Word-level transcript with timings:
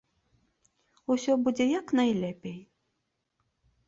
Усё 1.15 1.35
будзе 1.47 1.67
як 1.79 1.87
найлепей. 1.99 2.57